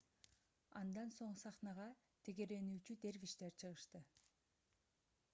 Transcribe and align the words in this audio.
андан 0.79 1.11
соң 1.17 1.33
сахнага 1.41 1.85
тегеренүүчү 2.29 2.95
дервиштер 3.03 3.53
чыгышты 3.65 4.01